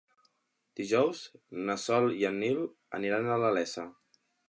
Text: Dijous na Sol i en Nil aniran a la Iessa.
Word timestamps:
Dijous 0.79 1.21
na 1.69 1.77
Sol 1.83 2.09
i 2.23 2.27
en 2.33 2.43
Nil 2.47 2.65
aniran 3.01 3.33
a 3.37 3.41
la 3.47 3.57
Iessa. 3.63 3.91